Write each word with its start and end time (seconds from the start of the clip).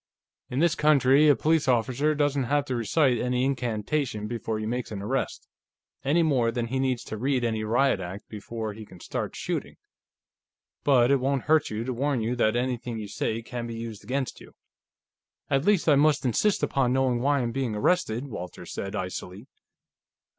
"In 0.49 0.57
this 0.61 0.73
country, 0.73 1.27
a 1.27 1.35
police 1.35 1.67
officer 1.67 2.15
doesn't 2.15 2.45
have 2.45 2.65
to 2.65 2.75
recite 2.75 3.19
any 3.19 3.45
incantation 3.45 4.25
before 4.27 4.57
he 4.57 4.65
makes 4.65 4.91
an 4.91 4.99
arrest, 4.99 5.47
any 6.03 6.23
more 6.23 6.49
than 6.49 6.65
he 6.69 6.79
needs 6.79 7.03
to 7.03 7.17
read 7.17 7.43
any 7.43 7.63
Riot 7.63 7.99
Act 7.99 8.27
before 8.27 8.73
he 8.73 8.83
can 8.83 8.99
start 8.99 9.35
shooting, 9.35 9.75
but 10.83 11.11
it 11.11 11.19
won't 11.19 11.43
hurt 11.43 11.65
to 11.65 11.87
warn 11.93 12.19
you 12.19 12.35
that 12.35 12.55
anything 12.55 12.97
you 12.97 13.07
say 13.07 13.43
can 13.43 13.67
be 13.67 13.75
used 13.75 14.03
against 14.03 14.41
you." 14.41 14.55
"At 15.51 15.65
least, 15.65 15.87
I 15.87 15.93
must 15.93 16.25
insist 16.25 16.63
upon 16.63 16.93
knowing 16.93 17.19
why 17.21 17.37
I 17.37 17.41
am 17.43 17.51
being 17.51 17.75
arrested," 17.75 18.25
Walters 18.25 18.73
said 18.73 18.95
icily. 18.95 19.45